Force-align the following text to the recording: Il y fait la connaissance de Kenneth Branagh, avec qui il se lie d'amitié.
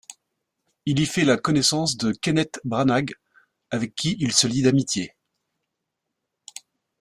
Il 0.87 0.99
y 0.99 1.05
fait 1.05 1.25
la 1.25 1.37
connaissance 1.37 1.95
de 1.95 2.11
Kenneth 2.11 2.59
Branagh, 2.63 3.11
avec 3.69 3.93
qui 3.93 4.17
il 4.19 4.33
se 4.33 4.47
lie 4.47 4.63
d'amitié. 4.63 5.15